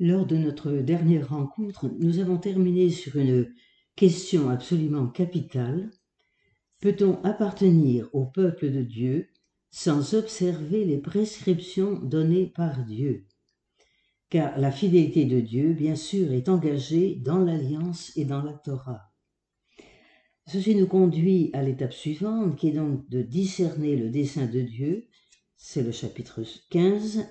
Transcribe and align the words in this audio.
Lors 0.00 0.26
de 0.26 0.36
notre 0.36 0.72
dernière 0.72 1.28
rencontre, 1.28 1.88
nous 2.00 2.18
avons 2.18 2.36
terminé 2.36 2.90
sur 2.90 3.14
une 3.14 3.54
question 3.94 4.50
absolument 4.50 5.06
capitale. 5.06 5.88
Peut-on 6.80 7.22
appartenir 7.22 8.08
au 8.12 8.26
peuple 8.26 8.72
de 8.72 8.82
Dieu 8.82 9.28
sans 9.70 10.14
observer 10.14 10.84
les 10.84 10.98
prescriptions 10.98 12.00
données 12.00 12.48
par 12.48 12.84
Dieu? 12.84 13.26
Car 14.30 14.58
la 14.58 14.72
fidélité 14.72 15.26
de 15.26 15.38
Dieu, 15.38 15.74
bien 15.74 15.94
sûr, 15.94 16.32
est 16.32 16.48
engagée 16.48 17.14
dans 17.14 17.38
l'alliance 17.38 18.10
et 18.16 18.24
dans 18.24 18.42
la 18.42 18.54
Torah. 18.54 19.12
Ceci 20.48 20.74
nous 20.74 20.88
conduit 20.88 21.50
à 21.52 21.62
l'étape 21.62 21.92
suivante, 21.92 22.56
qui 22.56 22.68
est 22.68 22.72
donc 22.72 23.08
de 23.10 23.22
discerner 23.22 23.94
le 23.94 24.10
dessein 24.10 24.46
de 24.46 24.60
Dieu. 24.60 25.06
C'est 25.56 25.84
le 25.84 25.92
chapitre 25.92 26.42
15 26.70 27.28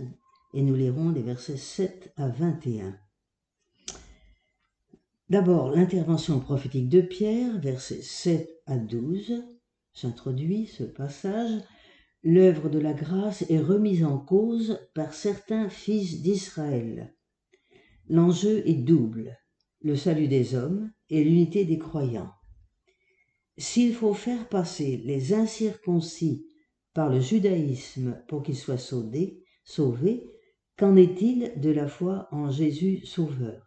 et 0.54 0.62
nous 0.62 0.76
lirons 0.76 1.10
les 1.10 1.22
versets 1.22 1.58
7 1.58 2.14
à 2.16 2.28
21. 2.28 2.98
D'abord, 5.30 5.72
l'intervention 5.72 6.40
prophétique 6.40 6.90
de 6.90 7.02
Pierre, 7.02 7.60
versets 7.60 8.02
7 8.02 8.62
à 8.68 8.78
12. 8.78 9.44
J'introduis 9.94 10.68
ce 10.68 10.84
passage. 10.84 11.62
L'œuvre 12.24 12.70
de 12.70 12.80
la 12.80 12.94
grâce 12.94 13.44
est 13.50 13.60
remise 13.60 14.04
en 14.04 14.18
cause 14.18 14.80
par 14.94 15.14
certains 15.14 15.70
fils 15.70 16.22
d'Israël. 16.22 17.16
L'enjeu 18.10 18.68
est 18.68 18.76
double, 18.76 19.38
le 19.82 19.96
salut 19.96 20.28
des 20.28 20.56
hommes 20.56 20.92
et 21.10 21.24
l'unité 21.24 21.66
des 21.66 21.80
croyants. 21.80 22.32
S'il 23.58 23.94
faut 23.94 24.14
faire 24.14 24.48
passer 24.50 24.98
les 24.98 25.34
incirconcis 25.34 26.46
par 26.94 27.10
le 27.10 27.20
judaïsme 27.20 28.24
pour 28.28 28.44
qu'ils 28.44 28.58
soient 28.58 28.78
sauvés, 28.78 29.44
sauvés 29.64 30.33
Qu'en 30.76 30.96
est-il 30.96 31.54
de 31.62 31.70
la 31.70 31.88
foi 31.88 32.28
en 32.32 32.50
Jésus 32.50 33.06
Sauveur? 33.06 33.64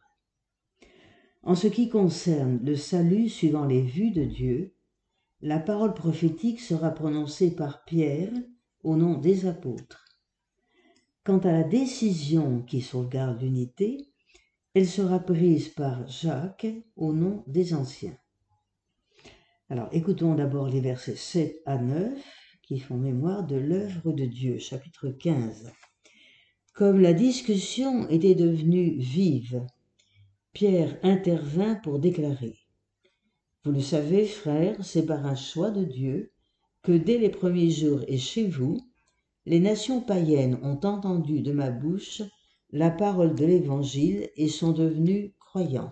En 1.44 1.54
ce 1.54 1.68
qui 1.68 1.88
concerne 1.88 2.58
le 2.64 2.74
salut 2.74 3.28
suivant 3.28 3.64
les 3.64 3.82
vues 3.82 4.10
de 4.10 4.24
Dieu, 4.24 4.74
la 5.40 5.60
parole 5.60 5.94
prophétique 5.94 6.60
sera 6.60 6.90
prononcée 6.90 7.54
par 7.54 7.84
Pierre 7.84 8.32
au 8.82 8.96
nom 8.96 9.18
des 9.18 9.46
apôtres. 9.46 10.04
Quant 11.22 11.38
à 11.38 11.52
la 11.52 11.62
décision 11.62 12.62
qui 12.62 12.80
sauvegarde 12.80 13.40
l'unité, 13.40 14.12
elle 14.74 14.88
sera 14.88 15.20
prise 15.20 15.68
par 15.68 16.08
Jacques 16.08 16.66
au 16.96 17.12
nom 17.12 17.44
des 17.46 17.72
anciens. 17.72 18.18
Alors 19.68 19.88
écoutons 19.92 20.34
d'abord 20.34 20.68
les 20.68 20.80
versets 20.80 21.14
7 21.14 21.62
à 21.66 21.78
9 21.78 22.18
qui 22.62 22.80
font 22.80 22.96
mémoire 22.96 23.46
de 23.46 23.56
l'œuvre 23.56 24.12
de 24.12 24.24
Dieu, 24.24 24.58
chapitre 24.58 25.08
15. 25.08 25.72
Comme 26.76 27.00
la 27.00 27.14
discussion 27.14 28.06
était 28.10 28.34
devenue 28.34 28.98
vive, 28.98 29.66
Pierre 30.52 30.98
intervint 31.02 31.76
pour 31.76 31.98
déclarer 31.98 32.54
Vous 33.64 33.72
le 33.72 33.80
savez, 33.80 34.26
frères, 34.26 34.76
c'est 34.84 35.06
par 35.06 35.24
un 35.24 35.36
choix 35.36 35.70
de 35.70 35.84
Dieu 35.84 36.32
que 36.82 36.92
dès 36.92 37.16
les 37.16 37.30
premiers 37.30 37.70
jours 37.70 38.02
et 38.08 38.18
chez 38.18 38.46
vous, 38.46 38.76
les 39.46 39.58
nations 39.58 40.02
païennes 40.02 40.58
ont 40.62 40.78
entendu 40.84 41.40
de 41.40 41.50
ma 41.50 41.70
bouche 41.70 42.20
la 42.72 42.90
parole 42.90 43.34
de 43.34 43.46
l'Évangile 43.46 44.28
et 44.36 44.48
sont 44.48 44.72
devenus 44.72 45.32
croyants. 45.40 45.88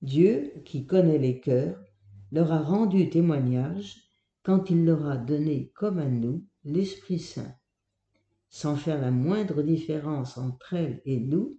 Dieu, 0.00 0.52
qui 0.64 0.86
connaît 0.86 1.18
les 1.18 1.40
cœurs, 1.40 1.82
leur 2.30 2.52
a 2.52 2.62
rendu 2.62 3.10
témoignage 3.10 3.96
quand 4.44 4.70
il 4.70 4.84
leur 4.84 5.06
a 5.06 5.16
donné 5.16 5.72
comme 5.74 5.98
à 5.98 6.06
nous 6.06 6.44
l'Esprit 6.62 7.18
Saint 7.18 7.52
sans 8.52 8.76
faire 8.76 9.00
la 9.00 9.10
moindre 9.10 9.62
différence 9.62 10.36
entre 10.36 10.74
elles 10.74 11.00
et 11.06 11.18
nous, 11.18 11.58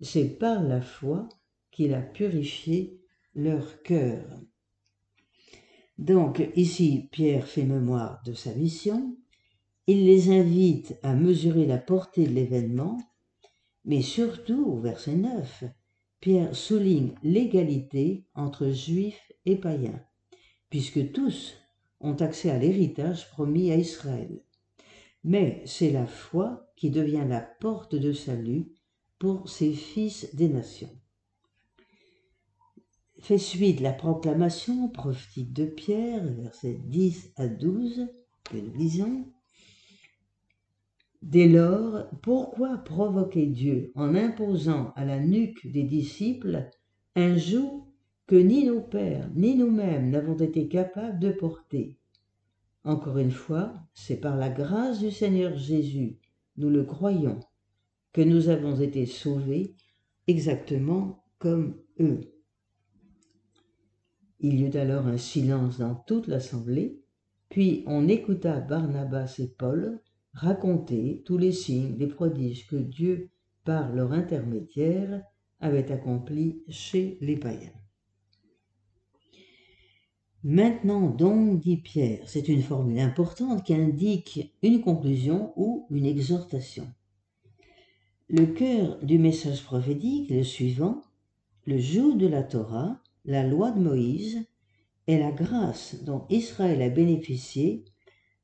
c'est 0.00 0.38
par 0.38 0.62
la 0.62 0.80
foi 0.80 1.28
qu'il 1.72 1.92
a 1.92 2.00
purifié 2.00 3.00
leur 3.34 3.82
cœur. 3.82 4.24
Donc 5.98 6.40
ici, 6.54 7.08
Pierre 7.10 7.48
fait 7.48 7.64
mémoire 7.64 8.22
de 8.24 8.34
sa 8.34 8.54
mission, 8.54 9.16
il 9.88 10.06
les 10.06 10.30
invite 10.30 10.96
à 11.02 11.14
mesurer 11.14 11.66
la 11.66 11.78
portée 11.78 12.26
de 12.26 12.34
l'événement, 12.34 12.98
mais 13.84 14.00
surtout, 14.00 14.64
au 14.64 14.78
verset 14.78 15.16
9, 15.16 15.64
Pierre 16.20 16.54
souligne 16.54 17.14
l'égalité 17.24 18.26
entre 18.34 18.70
juifs 18.70 19.32
et 19.44 19.56
païens, 19.56 20.00
puisque 20.70 21.10
tous 21.10 21.56
ont 22.00 22.14
accès 22.14 22.50
à 22.50 22.58
l'héritage 22.58 23.28
promis 23.30 23.72
à 23.72 23.76
Israël 23.76 24.40
mais 25.28 25.60
c'est 25.66 25.90
la 25.90 26.06
foi 26.06 26.72
qui 26.74 26.88
devient 26.88 27.26
la 27.28 27.42
porte 27.42 27.94
de 27.94 28.14
salut 28.14 28.72
pour 29.18 29.50
ces 29.50 29.74
fils 29.74 30.34
des 30.34 30.48
nations. 30.48 30.88
Fait 33.20 33.36
suite 33.36 33.80
la 33.80 33.92
proclamation 33.92 34.88
prophétique 34.88 35.52
de 35.52 35.66
Pierre, 35.66 36.24
versets 36.32 36.80
10 36.86 37.34
à 37.36 37.46
12, 37.46 38.08
que 38.44 38.56
nous 38.56 38.72
lisons. 38.72 39.26
Dès 41.20 41.48
lors, 41.48 42.08
pourquoi 42.22 42.78
provoquer 42.78 43.48
Dieu 43.48 43.92
en 43.96 44.14
imposant 44.14 44.94
à 44.96 45.04
la 45.04 45.20
nuque 45.20 45.70
des 45.70 45.82
disciples 45.82 46.70
un 47.16 47.36
joug 47.36 47.84
que 48.26 48.36
ni 48.36 48.64
nos 48.64 48.80
pères 48.80 49.28
ni 49.34 49.56
nous-mêmes 49.56 50.08
n'avons 50.08 50.38
été 50.38 50.68
capables 50.68 51.18
de 51.18 51.32
porter? 51.32 51.97
Encore 52.84 53.18
une 53.18 53.30
fois, 53.30 53.74
c'est 53.94 54.20
par 54.20 54.36
la 54.36 54.48
grâce 54.48 55.00
du 55.00 55.10
Seigneur 55.10 55.56
Jésus, 55.56 56.18
nous 56.56 56.70
le 56.70 56.84
croyons, 56.84 57.40
que 58.12 58.20
nous 58.22 58.48
avons 58.48 58.80
été 58.80 59.06
sauvés 59.06 59.74
exactement 60.26 61.24
comme 61.38 61.76
eux. 62.00 62.20
Il 64.40 64.60
y 64.60 64.64
eut 64.64 64.76
alors 64.76 65.06
un 65.06 65.18
silence 65.18 65.78
dans 65.78 65.94
toute 65.94 66.28
l'assemblée, 66.28 67.02
puis 67.48 67.82
on 67.86 68.08
écouta 68.08 68.60
Barnabas 68.60 69.36
et 69.38 69.48
Paul 69.48 70.00
raconter 70.32 71.22
tous 71.24 71.38
les 71.38 71.52
signes, 71.52 71.96
les 71.98 72.06
prodiges 72.06 72.66
que 72.68 72.76
Dieu, 72.76 73.30
par 73.64 73.92
leur 73.92 74.12
intermédiaire, 74.12 75.22
avait 75.60 75.90
accomplis 75.90 76.62
chez 76.68 77.18
les 77.20 77.36
païens. 77.36 77.72
Maintenant 80.44 81.08
donc, 81.10 81.60
dit 81.60 81.78
Pierre, 81.78 82.22
c'est 82.26 82.48
une 82.48 82.62
formule 82.62 83.00
importante 83.00 83.64
qui 83.64 83.74
indique 83.74 84.54
une 84.62 84.80
conclusion 84.80 85.52
ou 85.56 85.86
une 85.90 86.06
exhortation. 86.06 86.86
Le 88.28 88.46
cœur 88.46 88.98
du 89.02 89.18
message 89.18 89.64
prophétique 89.64 90.30
est 90.30 90.36
le 90.36 90.44
suivant. 90.44 91.02
Le 91.66 91.78
joug 91.78 92.16
de 92.16 92.28
la 92.28 92.44
Torah, 92.44 93.02
la 93.24 93.42
loi 93.42 93.72
de 93.72 93.80
Moïse, 93.80 94.46
est 95.08 95.18
la 95.18 95.32
grâce 95.32 96.04
dont 96.04 96.24
Israël 96.30 96.82
a 96.82 96.88
bénéficié, 96.88 97.84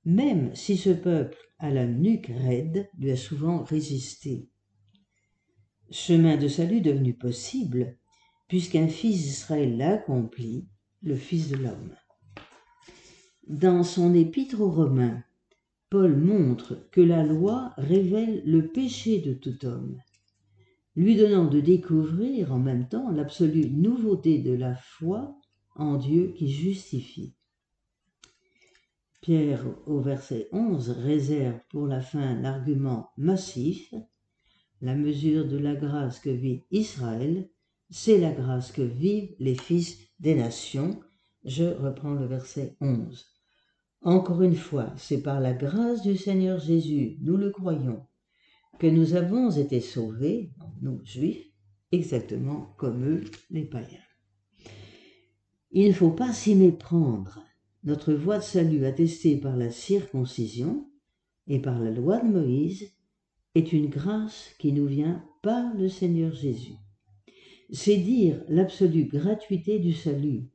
même 0.04 0.54
si 0.54 0.76
ce 0.76 0.90
peuple 0.90 1.36
à 1.58 1.70
la 1.70 1.86
nuque 1.86 2.32
raide 2.34 2.88
lui 2.98 3.12
a 3.12 3.16
souvent 3.16 3.62
résisté. 3.62 4.48
Chemin 5.90 6.38
de 6.38 6.48
salut 6.48 6.80
devenu 6.80 7.14
possible, 7.14 7.96
puisqu'un 8.48 8.88
fils 8.88 9.22
d'Israël 9.22 9.76
l'a 9.76 9.92
accompli, 9.92 10.66
le 11.04 11.16
Fils 11.16 11.50
de 11.50 11.56
l'homme. 11.56 11.94
Dans 13.46 13.82
son 13.82 14.14
épître 14.14 14.60
aux 14.62 14.70
Romains, 14.70 15.22
Paul 15.90 16.16
montre 16.16 16.88
que 16.90 17.02
la 17.02 17.22
loi 17.22 17.74
révèle 17.76 18.42
le 18.46 18.68
péché 18.68 19.20
de 19.20 19.34
tout 19.34 19.66
homme, 19.66 20.00
lui 20.96 21.14
donnant 21.14 21.44
de 21.44 21.60
découvrir 21.60 22.54
en 22.54 22.58
même 22.58 22.88
temps 22.88 23.10
l'absolue 23.10 23.70
nouveauté 23.70 24.38
de 24.38 24.54
la 24.54 24.74
foi 24.74 25.36
en 25.76 25.98
Dieu 25.98 26.32
qui 26.34 26.50
justifie. 26.50 27.34
Pierre, 29.20 29.66
au 29.86 30.00
verset 30.00 30.48
11, 30.52 30.90
réserve 30.90 31.60
pour 31.68 31.86
la 31.86 32.00
fin 32.00 32.40
l'argument 32.40 33.10
massif, 33.18 33.94
la 34.80 34.94
mesure 34.94 35.46
de 35.46 35.58
la 35.58 35.74
grâce 35.74 36.18
que 36.18 36.30
vit 36.30 36.62
Israël, 36.70 37.48
c'est 37.96 38.18
la 38.18 38.32
grâce 38.32 38.72
que 38.72 38.82
vivent 38.82 39.36
les 39.38 39.54
fils 39.54 39.98
des 40.18 40.34
nations. 40.34 40.98
Je 41.44 41.62
reprends 41.62 42.14
le 42.14 42.26
verset 42.26 42.76
11. 42.80 43.24
Encore 44.02 44.42
une 44.42 44.56
fois, 44.56 44.92
c'est 44.96 45.22
par 45.22 45.40
la 45.40 45.52
grâce 45.52 46.02
du 46.02 46.16
Seigneur 46.16 46.58
Jésus, 46.58 47.18
nous 47.20 47.36
le 47.36 47.50
croyons, 47.50 48.04
que 48.80 48.88
nous 48.88 49.14
avons 49.14 49.48
été 49.52 49.80
sauvés, 49.80 50.50
nous 50.82 51.04
juifs, 51.04 51.46
exactement 51.92 52.74
comme 52.78 53.04
eux, 53.04 53.22
les 53.50 53.64
païens. 53.64 54.08
Il 55.70 55.86
ne 55.86 55.94
faut 55.94 56.10
pas 56.10 56.32
s'y 56.32 56.56
méprendre. 56.56 57.44
Notre 57.84 58.12
voie 58.12 58.38
de 58.38 58.42
salut 58.42 58.86
attestée 58.86 59.36
par 59.36 59.56
la 59.56 59.70
circoncision 59.70 60.90
et 61.46 61.60
par 61.60 61.78
la 61.78 61.92
loi 61.92 62.18
de 62.18 62.26
Moïse 62.26 62.90
est 63.54 63.72
une 63.72 63.88
grâce 63.88 64.50
qui 64.58 64.72
nous 64.72 64.86
vient 64.86 65.24
par 65.42 65.72
le 65.76 65.88
Seigneur 65.88 66.34
Jésus 66.34 66.74
c'est 67.74 67.96
dire 67.96 68.40
l'absolue 68.48 69.06
gratuité 69.06 69.80
du 69.80 69.92
salut. 69.92 70.48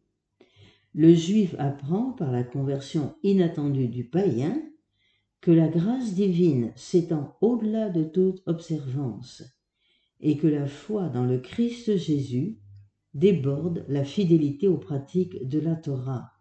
Le 0.94 1.14
juif 1.14 1.54
apprend 1.60 2.14
par 2.14 2.32
la 2.32 2.44
conversion 2.46 3.14
inattendue 3.24 3.90
du 3.90 4.06
païen 4.06 4.62
que 5.42 5.52
la 5.52 5.68
grâce 5.68 6.14
divine 6.14 6.72
s'étend 6.76 7.38
au-delà 7.42 7.90
de 7.90 8.04
toute 8.06 8.42
observance 8.46 9.44
et 10.22 10.38
que 10.38 10.48
la 10.48 10.66
foi 10.66 11.10
dans 11.10 11.26
le 11.26 11.40
Christ 11.40 11.98
Jésus 11.98 12.58
déborde 13.14 13.86
la 13.90 14.06
fidélité 14.06 14.70
aux 14.70 14.78
pratiques 14.78 15.46
de 15.46 15.60
la 15.60 15.76
Torah. 15.76 16.32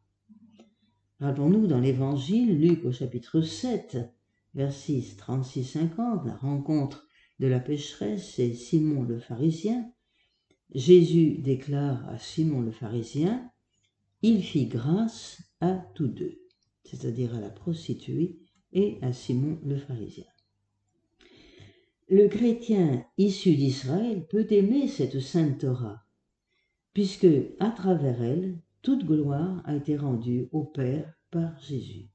Rappelons-nous 1.18 1.66
dans 1.66 1.80
l'Évangile, 1.80 2.56
Luc 2.56 2.84
au 2.84 2.92
chapitre 2.92 3.40
7, 3.40 3.98
versets 4.54 5.02
36-50, 5.16 6.24
la 6.24 6.36
rencontre 6.36 7.08
de 7.40 7.48
la 7.48 7.58
pécheresse 7.58 8.38
et 8.38 8.54
Simon 8.54 9.02
le 9.02 9.18
pharisien, 9.18 9.92
Jésus 10.74 11.38
déclare 11.38 12.06
à 12.08 12.18
Simon 12.18 12.60
le 12.60 12.72
pharisien, 12.72 13.50
Il 14.22 14.42
fit 14.42 14.66
grâce 14.66 15.42
à 15.60 15.74
tous 15.94 16.08
deux, 16.08 16.40
c'est-à-dire 16.84 17.34
à 17.34 17.40
la 17.40 17.50
prostituée 17.50 18.38
et 18.72 18.98
à 19.00 19.12
Simon 19.12 19.58
le 19.64 19.76
pharisien. 19.76 20.26
Le 22.08 22.28
chrétien 22.28 23.04
issu 23.16 23.54
d'Israël 23.54 24.26
peut 24.26 24.46
aimer 24.50 24.88
cette 24.88 25.20
sainte 25.20 25.60
Torah, 25.60 26.04
puisque 26.92 27.28
à 27.60 27.70
travers 27.70 28.22
elle, 28.22 28.60
toute 28.82 29.04
gloire 29.04 29.62
a 29.64 29.76
été 29.76 29.96
rendue 29.96 30.48
au 30.52 30.64
Père 30.64 31.14
par 31.30 31.58
Jésus. 31.60 32.08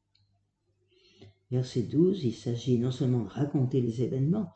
Verset 1.52 1.84
12, 1.84 2.24
il 2.24 2.34
s'agit 2.34 2.80
non 2.80 2.92
seulement 2.92 3.24
de 3.24 3.30
raconter 3.30 3.82
les 3.82 4.02
événements, 4.02 4.50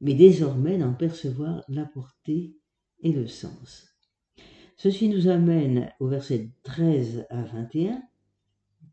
mais 0.00 0.14
désormais 0.14 0.78
d'en 0.78 0.94
percevoir 0.94 1.64
la 1.68 1.84
portée 1.84 2.56
et 3.00 3.12
le 3.12 3.26
sens. 3.26 3.94
Ceci 4.76 5.08
nous 5.08 5.28
amène 5.28 5.92
au 6.00 6.08
verset 6.08 6.50
13 6.64 7.26
à 7.30 7.42
21, 7.42 8.02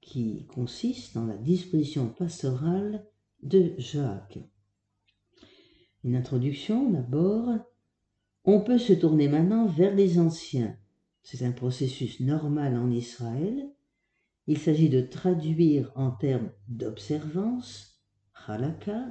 qui 0.01 0.45
consiste 0.48 1.15
dans 1.15 1.25
la 1.25 1.38
disposition 1.38 2.09
pastorale 2.09 3.06
de 3.44 3.74
Jacques. 3.77 4.39
Une 6.03 6.15
introduction 6.15 6.89
d'abord. 6.89 7.50
On 8.44 8.62
peut 8.62 8.80
se 8.80 8.94
tourner 8.94 9.27
maintenant 9.27 9.68
vers 9.68 9.94
les 9.94 10.18
anciens. 10.19 10.75
C'est 11.21 11.45
un 11.45 11.51
processus 11.51 12.19
normal 12.19 12.75
en 12.75 12.89
Israël. 12.89 13.69
Il 14.48 14.57
s'agit 14.57 14.89
de 14.89 15.01
traduire 15.01 15.92
en 15.95 16.12
termes 16.12 16.51
d'observance, 16.68 18.01
halakha, 18.48 19.06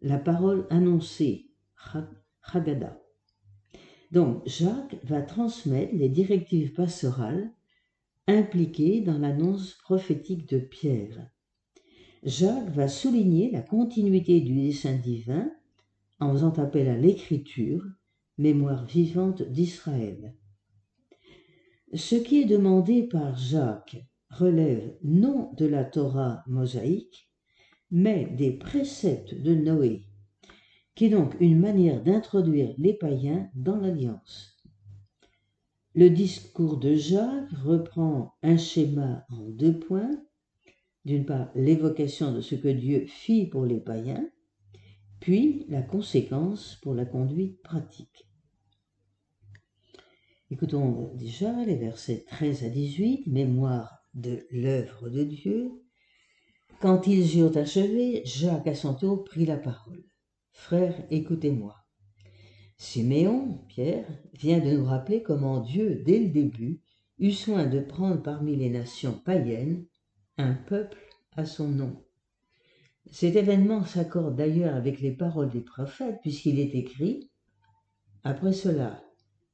la 0.00 0.18
parole 0.18 0.66
annoncée, 0.70 1.50
haggadah. 2.42 3.03
Donc 4.14 4.46
Jacques 4.46 4.96
va 5.02 5.22
transmettre 5.22 5.92
les 5.92 6.08
directives 6.08 6.72
pastorales 6.72 7.50
impliquées 8.28 9.00
dans 9.00 9.18
l'annonce 9.18 9.74
prophétique 9.82 10.48
de 10.48 10.60
Pierre. 10.60 11.28
Jacques 12.22 12.70
va 12.70 12.86
souligner 12.86 13.50
la 13.50 13.60
continuité 13.60 14.40
du 14.40 14.54
dessein 14.54 14.94
divin 14.94 15.50
en 16.20 16.30
faisant 16.30 16.52
appel 16.52 16.88
à 16.88 16.96
l'écriture, 16.96 17.84
mémoire 18.38 18.86
vivante 18.86 19.42
d'Israël. 19.42 20.36
Ce 21.92 22.14
qui 22.14 22.40
est 22.40 22.46
demandé 22.46 23.08
par 23.08 23.36
Jacques 23.36 23.96
relève 24.30 24.96
non 25.02 25.50
de 25.56 25.66
la 25.66 25.84
Torah 25.84 26.44
mosaïque, 26.46 27.28
mais 27.90 28.26
des 28.26 28.52
préceptes 28.52 29.34
de 29.34 29.56
Noé, 29.56 30.06
qui 30.94 31.06
est 31.06 31.10
donc 31.10 31.34
une 31.40 31.58
manière 31.58 32.02
d'introduire 32.02 32.74
les 32.78 32.94
païens 32.94 33.50
dans 33.54 33.76
l'alliance. 33.76 34.56
Le 35.94 36.10
discours 36.10 36.78
de 36.78 36.94
Jacques 36.94 37.52
reprend 37.64 38.34
un 38.42 38.56
schéma 38.56 39.24
en 39.30 39.48
deux 39.48 39.78
points. 39.78 40.10
D'une 41.04 41.26
part, 41.26 41.50
l'évocation 41.54 42.32
de 42.32 42.40
ce 42.40 42.54
que 42.54 42.68
Dieu 42.68 43.06
fit 43.06 43.46
pour 43.46 43.64
les 43.64 43.80
païens, 43.80 44.28
puis 45.20 45.66
la 45.68 45.82
conséquence 45.82 46.78
pour 46.82 46.94
la 46.94 47.04
conduite 47.04 47.62
pratique. 47.62 48.28
Écoutons 50.50 51.12
déjà 51.14 51.64
les 51.64 51.76
versets 51.76 52.24
13 52.28 52.64
à 52.64 52.68
18, 52.68 53.26
mémoire 53.26 54.04
de 54.14 54.46
l'œuvre 54.50 55.08
de 55.10 55.24
Dieu. 55.24 55.70
Quand 56.80 57.06
ils 57.06 57.38
eurent 57.38 57.56
achevé, 57.56 58.22
Jacques 58.24 58.66
à 58.66 58.74
son 58.74 58.94
tour 58.94 59.24
prit 59.24 59.46
la 59.46 59.56
parole. 59.56 60.04
Frères, 60.56 60.96
écoutez-moi. 61.10 61.74
Siméon, 62.78 63.58
Pierre, 63.68 64.06
vient 64.32 64.60
de 64.60 64.70
nous 64.70 64.84
rappeler 64.84 65.22
comment 65.22 65.60
Dieu, 65.60 66.02
dès 66.06 66.20
le 66.20 66.28
début, 66.28 66.80
eut 67.18 67.32
soin 67.32 67.66
de 67.66 67.80
prendre 67.80 68.22
parmi 68.22 68.56
les 68.56 68.70
nations 68.70 69.12
païennes 69.12 69.84
un 70.38 70.54
peuple 70.54 70.96
à 71.36 71.44
son 71.44 71.68
nom. 71.68 72.02
Cet 73.10 73.36
événement 73.36 73.84
s'accorde 73.84 74.36
d'ailleurs 74.36 74.74
avec 74.74 75.00
les 75.00 75.10
paroles 75.10 75.50
des 75.50 75.60
prophètes, 75.60 76.20
puisqu'il 76.22 76.58
est 76.58 76.74
écrit 76.74 77.30
Après 78.22 78.52
cela, 78.52 79.02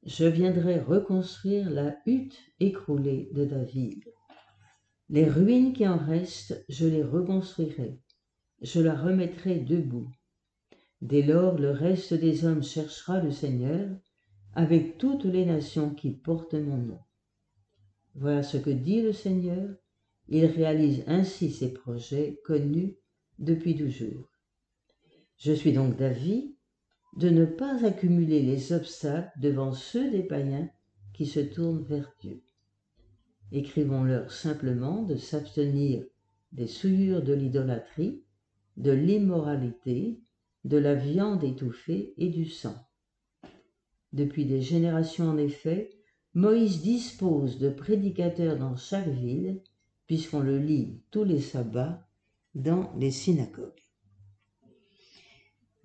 je 0.03 0.25
viendrai 0.25 0.79
reconstruire 0.79 1.69
la 1.71 1.97
hutte 2.05 2.39
écroulée 2.59 3.29
de 3.33 3.43
David. 3.43 4.05
Les 5.09 5.25
ruines 5.25 5.73
qui 5.73 5.85
en 5.85 5.97
restent, 5.97 6.63
je 6.69 6.87
les 6.87 7.03
reconstruirai, 7.03 7.99
je 8.61 8.79
la 8.79 8.95
remettrai 8.95 9.59
debout. 9.59 10.09
Dès 11.01 11.23
lors, 11.23 11.57
le 11.57 11.71
reste 11.71 12.13
des 12.13 12.45
hommes 12.45 12.63
cherchera 12.63 13.21
le 13.21 13.31
Seigneur 13.31 13.89
avec 14.53 14.97
toutes 14.97 15.25
les 15.25 15.45
nations 15.45 15.93
qui 15.95 16.11
portent 16.11 16.53
mon 16.53 16.77
nom. 16.77 16.99
Voilà 18.15 18.43
ce 18.43 18.57
que 18.57 18.69
dit 18.69 19.01
le 19.01 19.13
Seigneur. 19.13 19.69
Il 20.27 20.45
réalise 20.45 21.03
ainsi 21.07 21.51
ses 21.51 21.73
projets 21.73 22.39
connus 22.45 22.95
depuis 23.39 23.75
toujours. 23.75 24.29
Je 25.37 25.51
suis 25.51 25.73
donc 25.73 25.97
d'avis 25.97 26.55
de 27.17 27.29
ne 27.29 27.45
pas 27.45 27.83
accumuler 27.85 28.41
les 28.41 28.71
obstacles 28.71 29.31
devant 29.39 29.73
ceux 29.73 30.11
des 30.11 30.23
païens 30.23 30.69
qui 31.13 31.25
se 31.25 31.39
tournent 31.39 31.83
vers 31.83 32.13
Dieu. 32.21 32.41
Écrivons-leur 33.51 34.31
simplement 34.31 35.03
de 35.03 35.15
s'abstenir 35.17 36.05
des 36.51 36.67
souillures 36.67 37.23
de 37.23 37.33
l'idolâtrie, 37.33 38.23
de 38.77 38.91
l'immoralité, 38.91 40.21
de 40.63 40.77
la 40.77 40.95
viande 40.95 41.43
étouffée 41.43 42.13
et 42.17 42.29
du 42.29 42.45
sang. 42.45 42.75
Depuis 44.13 44.45
des 44.45 44.61
générations 44.61 45.29
en 45.29 45.37
effet, 45.37 45.89
Moïse 46.33 46.81
dispose 46.81 47.57
de 47.57 47.69
prédicateurs 47.69 48.57
dans 48.57 48.75
chaque 48.75 49.07
ville, 49.07 49.61
puisqu'on 50.07 50.39
le 50.39 50.57
lit 50.59 51.01
tous 51.11 51.23
les 51.23 51.41
sabbats 51.41 52.07
dans 52.55 52.91
les 52.97 53.11
synagogues. 53.11 53.85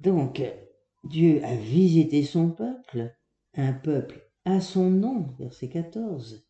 Donc, 0.01 0.43
Dieu 1.05 1.43
a 1.45 1.55
visité 1.55 2.23
son 2.23 2.51
peuple, 2.51 3.15
un 3.55 3.73
peuple 3.73 4.29
à 4.45 4.61
son 4.61 4.91
nom, 4.91 5.29
verset 5.39 5.69
14, 5.69 6.47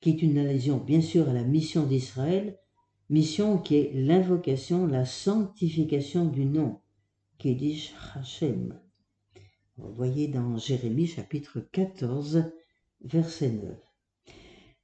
qui 0.00 0.10
est 0.10 0.22
une 0.22 0.38
allusion 0.38 0.78
bien 0.78 1.00
sûr 1.00 1.28
à 1.28 1.32
la 1.32 1.44
mission 1.44 1.86
d'Israël, 1.86 2.58
mission 3.08 3.58
qui 3.58 3.76
est 3.76 3.92
l'invocation, 3.94 4.86
la 4.86 5.04
sanctification 5.04 6.26
du 6.26 6.44
nom, 6.44 6.80
Kedish 7.40 7.94
Hashem. 8.14 8.78
Vous 9.78 9.94
voyez 9.94 10.28
dans 10.28 10.58
Jérémie 10.58 11.06
chapitre 11.06 11.60
14, 11.72 12.52
verset 13.00 13.48
9. 13.48 13.78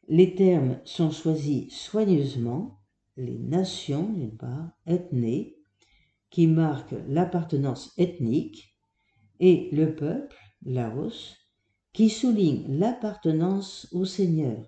Les 0.08 0.34
termes 0.34 0.80
sont 0.84 1.10
choisis 1.10 1.70
soigneusement 1.70 2.80
les 3.18 3.38
nations, 3.38 4.10
d'une 4.10 4.38
part, 4.38 4.70
ethnées, 4.86 5.58
qui 6.30 6.46
marquent 6.46 6.94
l'appartenance 7.08 7.92
ethnique, 7.98 8.74
et 9.38 9.68
le 9.72 9.94
peuple, 9.94 10.38
Laos, 10.64 11.36
qui 11.92 12.08
souligne 12.08 12.78
l'appartenance 12.78 13.86
au 13.92 14.06
Seigneur. 14.06 14.64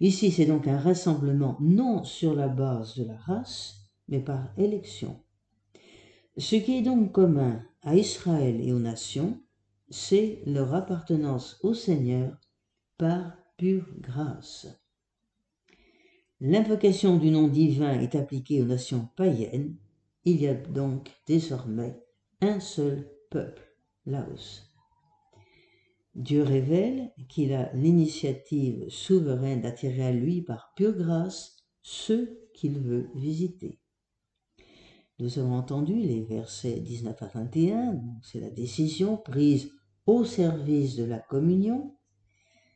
Ici, 0.00 0.32
c'est 0.32 0.46
donc 0.46 0.66
un 0.66 0.78
rassemblement 0.78 1.56
non 1.60 2.02
sur 2.02 2.34
la 2.34 2.48
base 2.48 2.96
de 2.96 3.04
la 3.04 3.16
race, 3.16 3.76
mais 4.08 4.18
par 4.18 4.52
élection. 4.58 5.20
Ce 6.38 6.56
qui 6.56 6.76
est 6.76 6.82
donc 6.82 7.12
commun 7.12 7.64
à 7.82 7.96
Israël 7.96 8.60
et 8.60 8.72
aux 8.72 8.78
nations, 8.78 9.40
c'est 9.88 10.42
leur 10.44 10.74
appartenance 10.74 11.58
au 11.62 11.72
Seigneur 11.72 12.36
par 12.98 13.32
pure 13.56 13.86
grâce. 14.00 14.66
L'invocation 16.40 17.16
du 17.16 17.30
nom 17.30 17.48
divin 17.48 17.98
est 18.00 18.14
appliquée 18.14 18.60
aux 18.60 18.66
nations 18.66 19.08
païennes. 19.16 19.76
Il 20.26 20.38
y 20.38 20.46
a 20.46 20.52
donc 20.52 21.10
désormais 21.26 21.98
un 22.42 22.60
seul 22.60 23.08
peuple, 23.30 23.62
Laos. 24.04 24.70
Dieu 26.14 26.42
révèle 26.42 27.12
qu'il 27.30 27.54
a 27.54 27.72
l'initiative 27.72 28.90
souveraine 28.90 29.62
d'attirer 29.62 30.06
à 30.06 30.12
lui 30.12 30.42
par 30.42 30.74
pure 30.76 30.92
grâce 30.92 31.64
ceux 31.80 32.50
qu'il 32.52 32.78
veut 32.78 33.08
visiter. 33.14 33.78
Nous 35.18 35.38
avons 35.38 35.54
entendu 35.54 35.94
les 35.94 36.22
versets 36.22 36.80
19 36.80 37.22
à 37.22 37.26
21, 37.26 38.00
c'est 38.22 38.40
la 38.40 38.50
décision 38.50 39.16
prise 39.16 39.70
au 40.06 40.24
service 40.24 40.96
de 40.96 41.04
la 41.04 41.18
communion. 41.18 41.94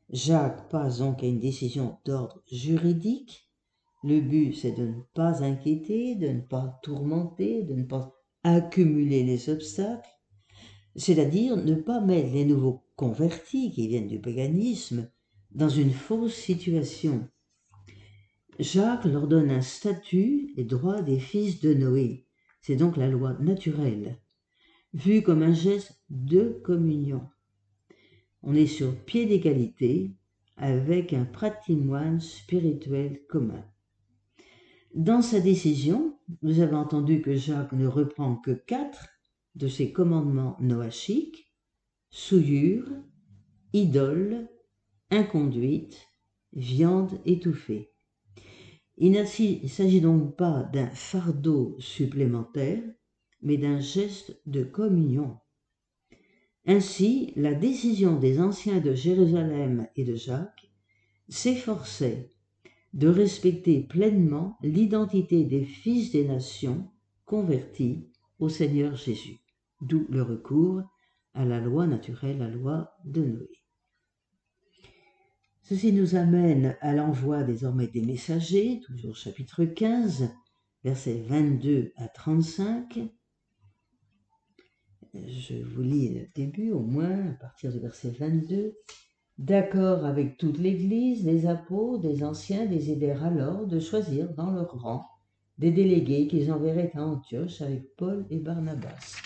Jacques 0.09 0.69
passe 0.71 0.99
donc 0.99 1.23
à 1.23 1.27
une 1.27 1.39
décision 1.39 1.99
d'ordre 2.05 2.43
juridique 2.51 3.51
le 4.03 4.21
but, 4.21 4.55
c'est 4.55 4.73
de 4.73 4.87
ne 4.87 5.01
pas 5.13 5.43
inquiéter, 5.43 6.15
de 6.15 6.29
ne 6.29 6.41
pas 6.41 6.81
tourmenter, 6.83 7.63
de 7.65 7.75
ne 7.75 7.85
pas 7.85 8.15
accumuler 8.43 9.25
les 9.25 9.51
obstacles. 9.51 10.09
c'est-à-dire 10.97 11.57
ne 11.57 11.75
pas 11.75 12.01
mettre 12.01 12.33
les 12.33 12.45
nouveaux 12.45 12.83
convertis 12.97 13.71
qui 13.71 13.87
viennent 13.89 14.09
du 14.09 14.21
paganisme 14.21 15.09
dans 15.53 15.69
une 15.69 15.93
fausse 15.93 16.35
situation. 16.35 17.29
Jacques 18.59 19.05
leur 19.05 19.29
donne 19.29 19.51
un 19.51 19.61
statut 19.61 20.53
et 20.57 20.65
droit 20.65 21.01
des 21.03 21.21
fils 21.21 21.61
de 21.61 21.75
Noé. 21.75 22.27
C'est 22.61 22.76
donc 22.76 22.97
la 22.97 23.09
loi 23.09 23.35
naturelle, 23.40 24.19
vue 24.93 25.23
comme 25.23 25.43
un 25.43 25.52
geste 25.52 26.00
de 26.11 26.61
communion. 26.64 27.29
On 28.43 28.55
est 28.55 28.67
sur 28.67 28.95
pied 29.05 29.26
d'égalité 29.26 30.12
avec 30.57 31.12
un 31.12 31.25
patrimoine 31.25 32.21
spirituel 32.21 33.21
commun. 33.29 33.64
Dans 34.95 35.23
sa 35.23 35.40
décision, 35.40 36.19
nous 36.43 36.61
avons 36.61 36.79
entendu 36.79 37.23
que 37.23 37.35
Jacques 37.35 37.73
ne 37.73 37.87
reprend 37.87 38.37
que 38.37 38.50
quatre 38.50 39.09
de 39.55 39.69
ses 39.69 39.93
commandements 39.93 40.57
noachiques 40.61 41.50
souillure, 42.11 42.88
idole, 43.73 44.49
inconduite, 45.11 46.09
viande 46.52 47.21
étouffée. 47.25 47.93
Il 49.02 49.12
ne 49.12 49.25
s'agit 49.25 50.02
donc 50.02 50.37
pas 50.37 50.62
d'un 50.75 50.90
fardeau 50.90 51.75
supplémentaire, 51.78 52.83
mais 53.40 53.57
d'un 53.57 53.80
geste 53.80 54.38
de 54.45 54.62
communion. 54.62 55.38
Ainsi, 56.66 57.33
la 57.35 57.54
décision 57.54 58.19
des 58.19 58.38
anciens 58.38 58.78
de 58.78 58.92
Jérusalem 58.92 59.88
et 59.97 60.04
de 60.04 60.14
Jacques 60.16 60.71
s'efforçait 61.30 62.35
de 62.92 63.09
respecter 63.09 63.80
pleinement 63.80 64.59
l'identité 64.61 65.45
des 65.45 65.64
fils 65.64 66.12
des 66.12 66.26
nations 66.26 66.90
convertis 67.25 68.07
au 68.38 68.50
Seigneur 68.50 68.97
Jésus, 68.97 69.38
d'où 69.80 70.04
le 70.11 70.23
recours 70.23 70.83
à 71.33 71.47
la 71.47 71.59
loi 71.59 71.87
naturelle, 71.87 72.38
la 72.38 72.49
loi 72.49 72.92
de 73.07 73.23
Noé. 73.23 73.60
Ceci 75.62 75.93
nous 75.93 76.17
amène 76.17 76.76
à 76.81 76.93
l'envoi 76.93 77.45
désormais 77.45 77.87
des 77.87 78.02
messagers, 78.02 78.81
toujours 78.85 79.17
chapitre 79.17 79.64
15, 79.64 80.31
versets 80.83 81.23
22 81.29 81.93
à 81.97 82.09
35. 82.09 83.00
Je 85.14 85.62
vous 85.62 85.83
lis 85.83 86.14
le 86.14 86.26
début 86.35 86.73
au 86.73 86.81
moins, 86.81 87.31
à 87.31 87.35
partir 87.35 87.73
du 87.73 87.79
verset 87.79 88.11
22. 88.11 88.76
D'accord 89.38 90.05
avec 90.05 90.38
toute 90.38 90.59
l'Église, 90.59 91.25
les 91.25 91.47
apôtres, 91.47 92.02
des 92.02 92.25
anciens 92.25 92.67
décidèrent 92.67 93.25
alors 93.25 93.67
de 93.67 93.81
choisir 93.81 94.33
dans 94.35 94.50
leur 94.50 94.73
rang 94.81 95.07
des 95.61 95.71
délégués 95.71 96.26
qu'ils 96.26 96.50
enverraient 96.50 96.90
à 96.95 97.05
Antioche 97.05 97.61
avec 97.61 97.95
Paul 97.97 98.26
et 98.31 98.38
Barnabas. 98.38 99.17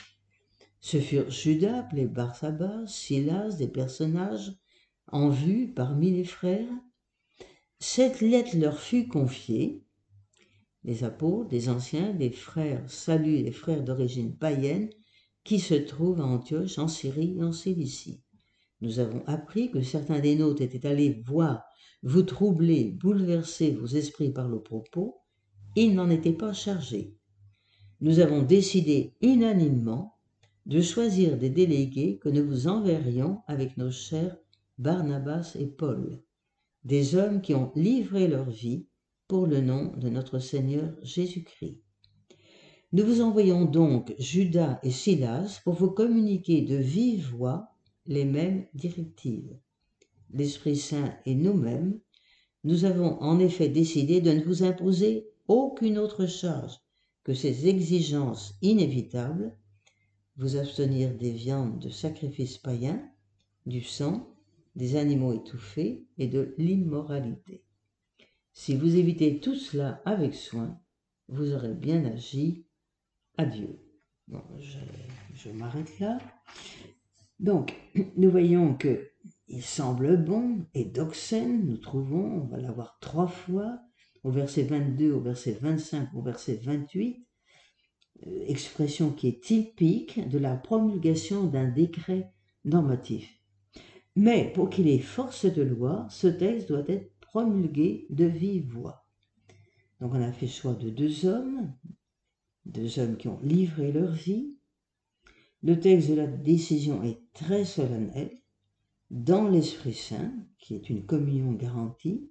Ce 0.80 0.98
furent 0.98 1.30
Judas, 1.30 1.78
appelé 1.78 2.06
Barsabas, 2.06 2.86
Silas, 2.86 3.56
des 3.56 3.68
personnages 3.68 4.52
en 5.08 5.28
vue 5.28 5.68
parmi 5.68 6.10
les 6.10 6.24
frères. 6.24 6.68
Cette 7.78 8.20
lettre 8.20 8.56
leur 8.56 8.80
fut 8.80 9.08
confiée. 9.08 9.84
Les 10.84 11.04
apôtres, 11.04 11.48
des 11.48 11.68
anciens, 11.68 12.12
des 12.12 12.30
frères 12.30 12.88
saluent 12.90 13.42
les 13.42 13.52
frères 13.52 13.82
d'origine 13.82 14.36
païenne 14.36 14.90
qui 15.44 15.58
se 15.58 15.74
trouvent 15.74 16.20
à 16.20 16.24
Antioche, 16.24 16.78
en 16.78 16.88
Syrie 16.88 17.36
et 17.38 17.42
en 17.42 17.52
Cilicie. 17.52 18.22
Nous 18.80 18.98
avons 18.98 19.22
appris 19.26 19.70
que 19.70 19.82
certains 19.82 20.20
des 20.20 20.36
nôtres 20.36 20.62
étaient 20.62 20.86
allés 20.86 21.22
voir, 21.26 21.62
vous 22.02 22.22
troubler, 22.22 22.90
bouleverser 22.90 23.70
vos 23.70 23.86
esprits 23.86 24.32
par 24.32 24.48
le 24.48 24.62
propos. 24.62 25.20
Ils 25.76 25.94
n'en 25.94 26.10
étaient 26.10 26.32
pas 26.32 26.52
chargés. 26.52 27.16
Nous 28.00 28.18
avons 28.18 28.42
décidé 28.42 29.14
unanimement 29.22 30.18
de 30.66 30.80
choisir 30.80 31.38
des 31.38 31.50
délégués 31.50 32.18
que 32.18 32.28
nous 32.28 32.46
vous 32.46 32.68
enverrions 32.68 33.40
avec 33.46 33.76
nos 33.76 33.90
chers 33.90 34.36
Barnabas 34.78 35.56
et 35.58 35.66
Paul, 35.66 36.20
des 36.82 37.14
hommes 37.14 37.40
qui 37.40 37.54
ont 37.54 37.70
livré 37.76 38.26
leur 38.26 38.50
vie 38.50 38.86
pour 39.28 39.46
le 39.46 39.60
nom 39.60 39.96
de 39.96 40.08
notre 40.08 40.40
Seigneur 40.40 40.94
Jésus-Christ. 41.02 41.80
Nous 42.92 43.04
vous 43.04 43.20
envoyons 43.20 43.64
donc 43.64 44.14
Judas 44.18 44.80
et 44.82 44.90
Silas 44.90 45.60
pour 45.64 45.74
vous 45.74 45.90
communiquer 45.90 46.62
de 46.62 46.76
vive 46.76 47.30
voix 47.30 47.68
les 48.06 48.24
mêmes 48.24 48.66
directives. 48.74 49.56
L'Esprit 50.30 50.76
Saint 50.76 51.16
et 51.24 51.34
nous-mêmes, 51.34 52.00
nous 52.64 52.84
avons 52.84 53.20
en 53.20 53.38
effet 53.38 53.68
décidé 53.68 54.20
de 54.20 54.32
ne 54.32 54.42
vous 54.42 54.64
imposer 54.64 55.28
aucune 55.48 55.98
autre 55.98 56.26
charge 56.26 56.80
que 57.22 57.34
ces 57.34 57.68
exigences 57.68 58.54
inévitables, 58.60 59.56
vous 60.36 60.56
abstenir 60.56 61.14
des 61.14 61.30
viandes 61.30 61.78
de 61.78 61.90
sacrifices 61.90 62.58
païens, 62.58 63.08
du 63.66 63.82
sang, 63.82 64.33
des 64.74 64.96
animaux 64.96 65.32
étouffés 65.32 66.04
et 66.18 66.26
de 66.26 66.54
l'immoralité. 66.58 67.62
Si 68.52 68.76
vous 68.76 68.96
évitez 68.96 69.40
tout 69.40 69.56
cela 69.56 70.00
avec 70.04 70.34
soin, 70.34 70.80
vous 71.28 71.52
aurez 71.52 71.74
bien 71.74 72.04
agi. 72.04 72.64
Adieu. 73.36 73.80
Bon, 74.28 74.42
je, 75.34 75.50
m'arrête 75.50 75.98
là. 75.98 76.18
Donc, 77.40 77.74
nous 78.16 78.30
voyons 78.30 78.74
que 78.74 79.10
il 79.48 79.62
semble 79.62 80.16
bon 80.16 80.64
et 80.72 80.84
doxène, 80.84 81.66
nous 81.66 81.76
trouvons, 81.76 82.42
on 82.42 82.46
va 82.46 82.58
l'avoir 82.58 82.98
trois 83.00 83.26
fois, 83.26 83.78
au 84.22 84.30
verset 84.30 84.62
22, 84.62 85.12
au 85.12 85.20
verset 85.20 85.58
25, 85.60 86.14
au 86.14 86.22
verset 86.22 86.60
28, 86.62 87.26
euh, 88.26 88.44
expression 88.46 89.10
qui 89.10 89.28
est 89.28 89.42
typique 89.42 90.28
de 90.28 90.38
la 90.38 90.56
promulgation 90.56 91.44
d'un 91.44 91.68
décret 91.68 92.32
normatif. 92.64 93.43
Mais 94.16 94.52
pour 94.54 94.70
qu'il 94.70 94.88
ait 94.88 94.98
force 94.98 95.46
de 95.46 95.62
loi, 95.62 96.06
ce 96.08 96.28
texte 96.28 96.68
doit 96.68 96.84
être 96.88 97.10
promulgué 97.20 98.06
de 98.10 98.24
vive 98.24 98.68
voix. 98.72 99.06
Donc 100.00 100.12
on 100.14 100.22
a 100.22 100.32
fait 100.32 100.46
choix 100.46 100.74
de 100.74 100.90
deux 100.90 101.26
hommes, 101.26 101.72
deux 102.64 102.98
hommes 102.98 103.16
qui 103.16 103.28
ont 103.28 103.40
livré 103.42 103.90
leur 103.92 104.12
vie, 104.12 104.54
le 105.62 105.80
texte 105.80 106.10
de 106.10 106.14
la 106.14 106.26
décision 106.26 107.02
est 107.02 107.20
très 107.32 107.64
solennel, 107.64 108.30
dans 109.10 109.48
l'Esprit 109.48 109.94
Saint, 109.94 110.32
qui 110.58 110.74
est 110.74 110.90
une 110.90 111.06
communion 111.06 111.52
garantie, 111.52 112.30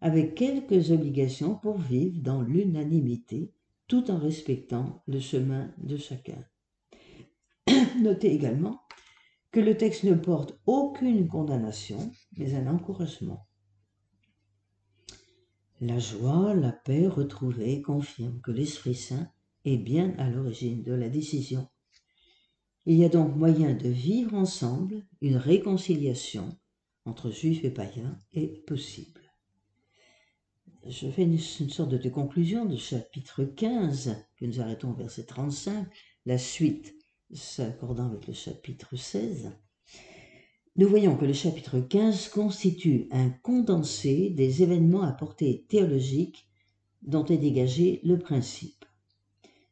avec 0.00 0.34
quelques 0.34 0.92
obligations 0.92 1.56
pour 1.56 1.78
vivre 1.78 2.22
dans 2.22 2.42
l'unanimité, 2.42 3.52
tout 3.88 4.10
en 4.10 4.18
respectant 4.18 5.02
le 5.08 5.18
chemin 5.18 5.70
de 5.78 5.96
chacun. 5.96 6.44
Notez 8.00 8.32
également 8.32 8.80
que 9.50 9.60
le 9.60 9.76
texte 9.76 10.04
ne 10.04 10.14
porte 10.14 10.58
aucune 10.66 11.28
condamnation, 11.28 12.12
mais 12.36 12.54
un 12.54 12.66
encouragement. 12.66 13.46
La 15.80 15.98
joie, 15.98 16.54
la 16.54 16.72
paix 16.72 17.08
retrouvée 17.08 17.82
confirment 17.82 18.40
que 18.40 18.50
l'Esprit 18.50 18.94
Saint 18.94 19.30
est 19.64 19.78
bien 19.78 20.14
à 20.18 20.28
l'origine 20.28 20.82
de 20.82 20.92
la 20.92 21.08
décision 21.08 21.68
il 22.86 22.96
y 22.96 23.04
a 23.04 23.08
donc 23.08 23.36
moyen 23.36 23.74
de 23.74 23.88
vivre 23.88 24.34
ensemble, 24.34 25.04
une 25.20 25.36
réconciliation 25.36 26.58
entre 27.04 27.30
juifs 27.30 27.64
et 27.64 27.70
païens 27.70 28.18
est 28.32 28.64
possible. 28.66 29.20
Je 30.86 31.08
fais 31.08 31.22
une, 31.22 31.38
sorte 31.38 31.90
de 31.90 32.08
conclusion 32.08 32.64
du 32.64 32.78
chapitre 32.78 33.44
15, 33.44 34.16
que 34.36 34.46
nous 34.46 34.60
arrêtons 34.60 34.90
au 34.90 34.94
verset 34.94 35.24
35, 35.24 35.86
la 36.24 36.38
suite 36.38 36.94
s'accordant 37.32 38.06
avec 38.06 38.26
le 38.26 38.32
chapitre 38.32 38.96
16. 38.96 39.52
Nous 40.76 40.88
voyons 40.88 41.16
que 41.16 41.24
le 41.24 41.32
chapitre 41.32 41.80
15 41.80 42.28
constitue 42.28 43.08
un 43.10 43.30
condensé 43.30 44.30
des 44.30 44.62
événements 44.62 45.02
à 45.02 45.12
portée 45.12 45.66
théologique 45.68 46.48
dont 47.02 47.24
est 47.24 47.38
dégagé 47.38 48.00
le 48.04 48.18
principe. 48.18 48.84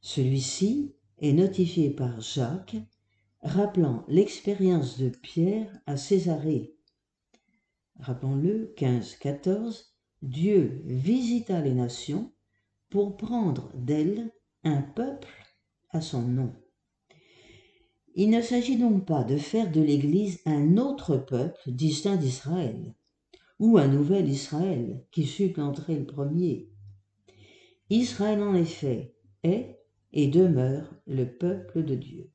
Celui-ci 0.01 0.95
est 1.19 1.33
notifié 1.33 1.91
par 1.91 2.21
Jacques 2.21 2.77
rappelant 3.43 4.05
l'expérience 4.09 4.99
de 4.99 5.09
Pierre 5.09 5.71
à 5.87 5.97
Césarée. 5.97 6.75
Rappelons-le, 8.01 8.75
15-14, 8.77 9.87
Dieu 10.23 10.83
visita 10.85 11.61
les 11.61 11.75
nations 11.75 12.33
pour 12.91 13.17
prendre 13.17 13.71
d'elles 13.75 14.33
un 14.65 14.83
peuple 14.83 15.29
à 15.91 16.01
son 16.01 16.23
nom. 16.23 16.55
Il 18.21 18.31
ne 18.31 18.43
s'agit 18.43 18.77
donc 18.77 19.07
pas 19.07 19.23
de 19.23 19.37
faire 19.37 19.71
de 19.71 19.81
l'Église 19.81 20.41
un 20.45 20.77
autre 20.77 21.19
peuple 21.19 21.71
distinct 21.71 22.17
d'Israël, 22.17 22.97
ou 23.61 23.79
un 23.79 23.87
nouvel 23.87 24.29
Israël 24.29 25.05
qui 25.13 25.25
supplanterait 25.25 26.01
le 26.01 26.05
premier. 26.05 26.69
Israël 27.91 28.43
en 28.43 28.57
effet 28.57 29.15
est 29.45 29.79
et 30.13 30.27
demeure 30.27 30.93
le 31.07 31.27
peuple 31.27 31.85
de 31.85 31.95
Dieu. 31.95 32.33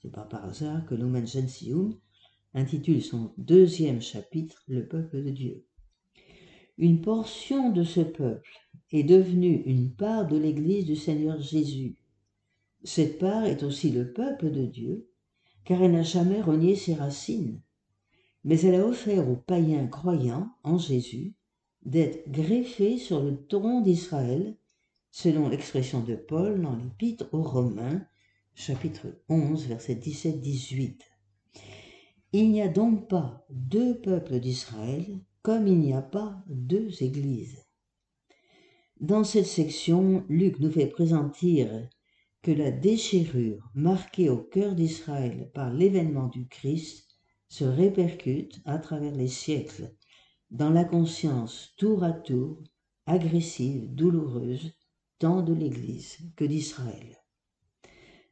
C'est 0.00 0.10
pas 0.10 0.24
par 0.24 0.46
hasard 0.46 0.86
que 0.86 0.94
Lumen 0.94 1.26
Gentium 1.26 1.94
intitule 2.54 3.02
son 3.02 3.34
deuxième 3.36 4.00
chapitre 4.00 4.64
Le 4.66 4.88
peuple 4.88 5.22
de 5.22 5.30
Dieu. 5.30 5.66
Une 6.78 7.02
portion 7.02 7.70
de 7.70 7.84
ce 7.84 8.00
peuple 8.00 8.50
est 8.92 9.04
devenue 9.04 9.62
une 9.66 9.94
part 9.94 10.26
de 10.26 10.38
l'Église 10.38 10.86
du 10.86 10.96
Seigneur 10.96 11.38
Jésus. 11.38 11.98
Cette 12.86 13.18
part 13.18 13.44
est 13.44 13.64
aussi 13.64 13.90
le 13.90 14.12
peuple 14.12 14.52
de 14.52 14.64
Dieu, 14.64 15.10
car 15.64 15.82
elle 15.82 15.90
n'a 15.90 16.04
jamais 16.04 16.40
renié 16.40 16.76
ses 16.76 16.94
racines, 16.94 17.60
mais 18.44 18.60
elle 18.60 18.76
a 18.76 18.86
offert 18.86 19.28
aux 19.28 19.34
païens 19.34 19.88
croyants 19.88 20.52
en 20.62 20.78
Jésus 20.78 21.34
d'être 21.84 22.30
greffés 22.30 22.96
sur 22.96 23.20
le 23.20 23.44
tronc 23.48 23.80
d'Israël, 23.80 24.56
selon 25.10 25.48
l'expression 25.48 26.00
de 26.00 26.14
Paul 26.14 26.62
dans 26.62 26.76
l'Épître 26.76 27.28
aux 27.32 27.42
Romains, 27.42 28.06
chapitre 28.54 29.08
11, 29.28 29.66
verset 29.66 29.96
17-18. 29.96 31.00
Il 32.34 32.52
n'y 32.52 32.62
a 32.62 32.68
donc 32.68 33.08
pas 33.08 33.44
deux 33.50 33.98
peuples 33.98 34.38
d'Israël 34.38 35.18
comme 35.42 35.66
il 35.66 35.80
n'y 35.80 35.92
a 35.92 36.02
pas 36.02 36.40
deux 36.48 37.02
églises. 37.02 37.64
Dans 39.00 39.24
cette 39.24 39.46
section, 39.46 40.24
Luc 40.28 40.60
nous 40.60 40.70
fait 40.70 40.86
présenter 40.86 41.66
la 42.52 42.70
déchirure 42.70 43.70
marquée 43.74 44.28
au 44.28 44.38
cœur 44.38 44.74
d'Israël 44.74 45.50
par 45.54 45.72
l'événement 45.72 46.28
du 46.28 46.46
Christ 46.48 47.16
se 47.48 47.64
répercute 47.64 48.60
à 48.64 48.78
travers 48.78 49.14
les 49.14 49.28
siècles 49.28 49.94
dans 50.50 50.70
la 50.70 50.84
conscience 50.84 51.74
tour 51.76 52.04
à 52.04 52.12
tour 52.12 52.62
agressive, 53.06 53.94
douloureuse, 53.94 54.72
tant 55.18 55.42
de 55.42 55.52
l'Église 55.52 56.18
que 56.36 56.44
d'Israël. 56.44 57.16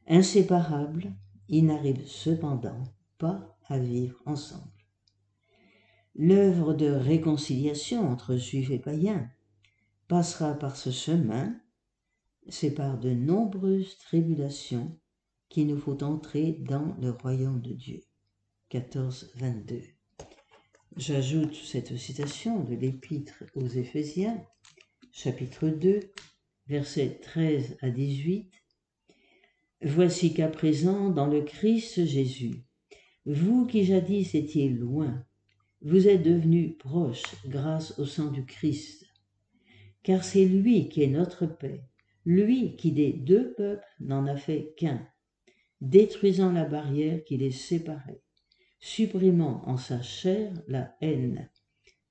Inséparables, 0.07 1.15
ils 1.47 1.65
n'arrivent 1.65 2.07
cependant 2.07 2.83
pas 3.17 3.57
à 3.67 3.79
vivre 3.79 4.21
ensemble. 4.25 4.71
L'œuvre 6.15 6.73
de 6.73 6.87
réconciliation 6.87 8.09
entre 8.09 8.35
juifs 8.35 8.71
et 8.71 8.79
païens 8.79 9.29
passera 10.07 10.53
par 10.53 10.75
ce 10.75 10.91
chemin, 10.91 11.59
c'est 12.47 12.71
par 12.71 12.99
de 12.99 13.11
nombreuses 13.11 13.97
tribulations 13.97 14.97
qu'il 15.49 15.67
nous 15.67 15.79
faut 15.79 16.03
entrer 16.03 16.53
dans 16.67 16.95
le 17.01 17.11
royaume 17.11 17.61
de 17.61 17.73
Dieu. 17.73 18.01
14, 18.69 19.31
22. 19.35 19.81
J'ajoute 20.97 21.55
cette 21.55 21.97
citation 21.97 22.63
de 22.63 22.75
l'Épître 22.75 23.43
aux 23.53 23.67
Éphésiens, 23.67 24.43
chapitre 25.11 25.67
2, 25.69 25.99
versets 26.67 27.19
13 27.21 27.77
à 27.81 27.89
18. 27.89 28.51
Voici 29.81 30.33
qu'à 30.33 30.47
présent, 30.47 31.09
dans 31.09 31.27
le 31.27 31.41
Christ 31.41 32.05
Jésus, 32.05 32.63
vous 33.25 33.65
qui 33.65 33.85
jadis 33.85 34.35
étiez 34.35 34.69
loin, 34.69 35.25
vous 35.81 36.07
êtes 36.07 36.23
devenus 36.23 36.77
proches 36.77 37.35
grâce 37.45 37.97
au 37.99 38.05
sang 38.05 38.31
du 38.31 38.45
Christ. 38.45 39.05
Car 40.03 40.23
c'est 40.23 40.45
lui 40.45 40.89
qui 40.89 41.03
est 41.03 41.07
notre 41.07 41.45
paix, 41.45 41.83
lui 42.25 42.75
qui 42.75 42.91
des 42.91 43.13
deux 43.13 43.53
peuples 43.53 43.85
n'en 43.99 44.25
a 44.25 44.35
fait 44.35 44.73
qu'un, 44.77 45.07
détruisant 45.81 46.51
la 46.51 46.65
barrière 46.65 47.23
qui 47.23 47.37
les 47.37 47.51
séparait, 47.51 48.21
supprimant 48.79 49.61
en 49.67 49.77
sa 49.77 50.01
chair 50.01 50.51
la 50.67 50.95
haine, 51.01 51.49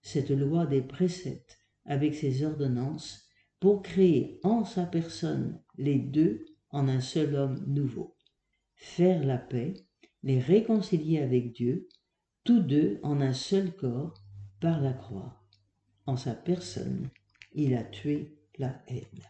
cette 0.03 0.31
loi 0.31 0.67
des 0.67 0.83
préceptes 0.83 1.59
avec 1.85 2.15
ses 2.15 2.45
ordonnances, 2.45 3.29
pour 3.61 3.83
créer 3.83 4.41
en 4.43 4.65
sa 4.65 4.85
personne 4.85 5.61
les 5.79 5.99
deux 5.99 6.45
en 6.71 6.89
un 6.89 7.01
seul 7.01 7.35
homme 7.35 7.65
nouveau, 7.67 8.17
faire 8.75 9.25
la 9.25 9.39
paix 9.39 9.75
les 10.25 10.41
réconcilier 10.41 11.19
avec 11.19 11.53
Dieu, 11.53 11.87
tous 12.45 12.61
deux 12.61 12.99
en 13.03 13.21
un 13.21 13.35
seul 13.35 13.73
corps, 13.77 14.15
par 14.59 14.81
la 14.81 14.95
croix. 14.95 15.39
En 16.07 16.17
sa 16.17 16.35
personne, 16.35 17.11
il 17.53 17.75
a 17.75 17.85
tué 17.85 18.35
la 18.59 18.83
haine. 18.89 19.23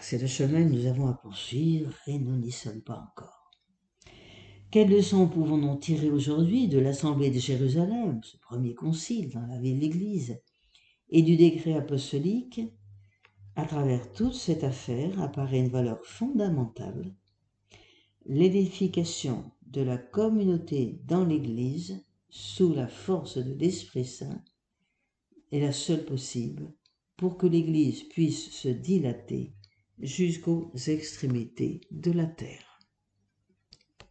C'est 0.00 0.20
le 0.20 0.26
chemin 0.26 0.64
que 0.64 0.74
nous 0.74 0.86
avons 0.86 1.06
à 1.06 1.14
poursuivre 1.14 1.92
et 2.06 2.18
nous 2.18 2.36
n'y 2.36 2.52
sommes 2.52 2.82
pas 2.82 2.98
encore. 2.98 3.50
Quelles 4.70 4.90
leçons 4.90 5.28
pouvons-nous 5.28 5.76
tirer 5.76 6.10
aujourd'hui 6.10 6.68
de 6.68 6.78
l'Assemblée 6.78 7.30
de 7.30 7.38
Jérusalem, 7.38 8.20
ce 8.22 8.36
premier 8.36 8.74
concile 8.74 9.30
dans 9.30 9.46
la 9.46 9.58
ville 9.58 9.76
de 9.76 9.80
l'Église, 9.80 10.40
et 11.08 11.22
du 11.22 11.36
décret 11.36 11.74
apostolique? 11.74 12.60
À 13.56 13.64
travers 13.64 14.12
toute 14.12 14.34
cette 14.34 14.64
affaire 14.64 15.20
apparaît 15.20 15.60
une 15.60 15.70
valeur 15.70 16.04
fondamentale 16.04 17.14
l'édification 18.26 19.50
de 19.66 19.80
la 19.82 19.96
communauté 19.96 21.00
dans 21.04 21.24
l'Église 21.24 22.04
sous 22.28 22.72
la 22.74 22.86
force 22.86 23.38
de 23.38 23.54
l'Esprit 23.54 24.04
Saint 24.04 24.44
est 25.50 25.60
la 25.60 25.72
seule 25.72 26.04
possible 26.04 26.72
pour 27.16 27.36
que 27.36 27.46
l'Église 27.46 28.04
puisse 28.04 28.50
se 28.50 28.68
dilater 28.68 29.52
jusqu'aux 30.02 30.72
extrémités 30.86 31.80
de 31.90 32.12
la 32.12 32.26
terre. 32.26 32.69